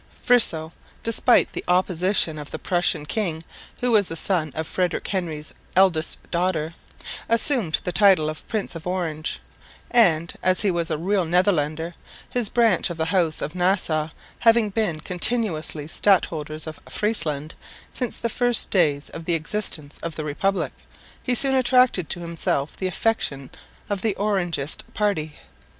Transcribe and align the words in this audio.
Friso 0.19 0.71
(despite 1.03 1.53
the 1.53 1.63
opposition 1.67 2.39
of 2.39 2.49
the 2.49 2.57
Prussian 2.57 3.05
king, 3.05 3.43
who 3.81 3.91
was 3.91 4.07
the 4.07 4.15
son 4.15 4.51
of 4.55 4.65
Frederick 4.65 5.07
Henry's 5.07 5.53
eldest 5.75 6.17
daughter) 6.31 6.73
assumed 7.29 7.77
the 7.83 7.91
title 7.91 8.27
of 8.27 8.47
Prince 8.47 8.73
of 8.73 8.87
Orange; 8.87 9.39
and, 9.91 10.33
as 10.41 10.61
he 10.63 10.71
was 10.71 10.89
a 10.89 10.97
real 10.97 11.23
Netherlander, 11.23 11.93
his 12.27 12.49
branch 12.49 12.89
of 12.89 12.97
the 12.97 13.13
house 13.13 13.43
of 13.43 13.53
Nassau 13.53 14.09
having 14.39 14.71
been 14.71 15.01
continuously 15.01 15.85
stadholders 15.87 16.65
of 16.65 16.79
Friesland 16.89 17.53
since 17.91 18.17
the 18.17 18.27
first 18.27 18.71
days 18.71 19.11
of 19.11 19.25
the 19.25 19.35
existence 19.35 19.99
of 20.01 20.15
the 20.15 20.25
Republic, 20.25 20.73
he 21.21 21.35
soon 21.35 21.53
attracted 21.53 22.09
to 22.09 22.21
himself 22.21 22.75
the 22.75 22.87
affection 22.87 23.51
of 23.87 24.01
the 24.01 24.15
Orangist 24.15 24.83
party. 24.95 25.35